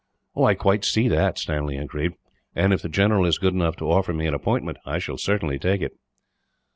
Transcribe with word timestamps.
"I 0.35 0.55
quite 0.55 0.83
see 0.83 1.07
that," 1.09 1.37
Stanley 1.37 1.77
agreed, 1.77 2.13
"and 2.55 2.73
if 2.73 2.81
the 2.81 2.89
general 2.89 3.23
is 3.23 3.37
good 3.37 3.53
enough 3.53 3.75
to 3.75 3.91
offer 3.91 4.13
me 4.13 4.25
an 4.25 4.33
appointment, 4.33 4.79
I 4.83 4.97
shall 4.97 5.19
certainly 5.19 5.59
take 5.59 5.81
it." 5.83 5.91